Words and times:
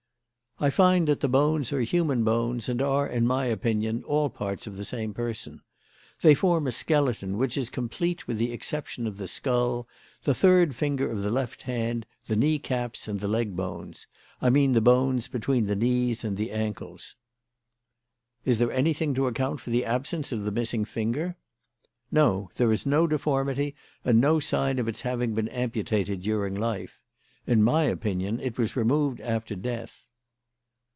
"I 0.63 0.69
find 0.69 1.07
that 1.07 1.21
the 1.21 1.27
bones 1.27 1.73
are 1.73 1.81
human 1.81 2.23
bones, 2.23 2.69
and 2.69 2.83
are, 2.83 3.07
in 3.07 3.25
my 3.25 3.45
opinion, 3.45 4.03
all 4.03 4.29
parts 4.29 4.67
of 4.67 4.77
the 4.77 4.85
same 4.85 5.11
person. 5.11 5.63
They 6.21 6.35
form 6.35 6.67
a 6.67 6.71
skeleton 6.71 7.39
which 7.39 7.57
is 7.57 7.71
complete 7.71 8.27
with 8.27 8.37
the 8.37 8.51
exception 8.53 9.07
of 9.07 9.17
the 9.17 9.27
skull, 9.27 9.87
the 10.21 10.35
third 10.35 10.75
finger 10.75 11.09
of 11.11 11.23
the 11.23 11.31
left 11.31 11.63
hand, 11.63 12.05
the 12.27 12.35
knee 12.35 12.59
caps, 12.59 13.07
and 13.07 13.21
the 13.21 13.27
leg 13.27 13.55
bones 13.55 14.05
I 14.39 14.51
mean 14.51 14.73
the 14.73 14.81
bones 14.81 15.27
between 15.27 15.65
the 15.65 15.75
knees 15.75 16.23
and 16.23 16.37
the 16.37 16.51
ankles." 16.51 17.15
"Is 18.45 18.59
there 18.59 18.71
anything 18.71 19.15
to 19.15 19.25
account 19.25 19.61
for 19.61 19.71
the 19.71 19.83
absence 19.83 20.31
of 20.31 20.43
the 20.43 20.51
missing 20.51 20.85
finger?" 20.85 21.37
"No. 22.11 22.51
There 22.57 22.71
is 22.71 22.85
no 22.85 23.07
deformity 23.07 23.73
and 24.05 24.21
no 24.21 24.39
sign 24.39 24.77
of 24.77 24.87
its 24.87 25.01
having 25.01 25.33
been 25.33 25.49
amputated 25.49 26.21
during 26.21 26.53
life. 26.53 27.01
In 27.47 27.63
my 27.63 27.85
opinion 27.85 28.39
it 28.39 28.59
was 28.59 28.75
removed 28.75 29.19
after 29.21 29.55
death." 29.55 30.05